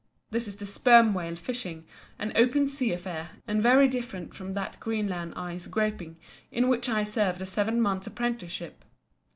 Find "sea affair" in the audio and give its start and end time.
2.67-3.33